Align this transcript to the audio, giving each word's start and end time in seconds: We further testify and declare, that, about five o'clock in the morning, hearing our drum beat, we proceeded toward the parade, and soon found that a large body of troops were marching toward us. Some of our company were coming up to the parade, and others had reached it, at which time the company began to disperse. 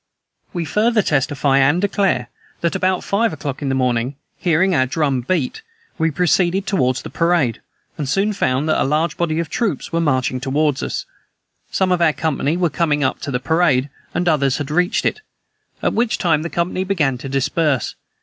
We 0.51 0.65
further 0.65 1.03
testify 1.03 1.59
and 1.59 1.79
declare, 1.79 2.29
that, 2.61 2.73
about 2.75 3.03
five 3.03 3.31
o'clock 3.33 3.61
in 3.61 3.69
the 3.69 3.75
morning, 3.75 4.15
hearing 4.39 4.73
our 4.73 4.87
drum 4.87 5.21
beat, 5.21 5.61
we 5.99 6.09
proceeded 6.09 6.65
toward 6.65 6.95
the 6.95 7.11
parade, 7.11 7.61
and 7.99 8.09
soon 8.09 8.33
found 8.33 8.67
that 8.67 8.81
a 8.81 8.83
large 8.83 9.15
body 9.15 9.37
of 9.37 9.47
troops 9.51 9.93
were 9.93 10.01
marching 10.01 10.39
toward 10.41 10.81
us. 10.81 11.05
Some 11.69 11.91
of 11.91 12.01
our 12.01 12.13
company 12.13 12.57
were 12.57 12.71
coming 12.71 13.03
up 13.03 13.19
to 13.19 13.29
the 13.29 13.39
parade, 13.39 13.91
and 14.11 14.27
others 14.27 14.57
had 14.57 14.71
reached 14.71 15.05
it, 15.05 15.21
at 15.83 15.93
which 15.93 16.17
time 16.17 16.41
the 16.41 16.49
company 16.49 16.83
began 16.83 17.19
to 17.19 17.29
disperse. 17.29 17.93